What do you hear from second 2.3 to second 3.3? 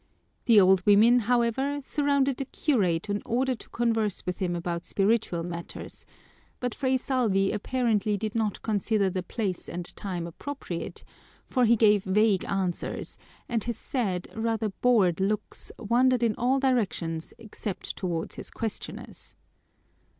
the curate in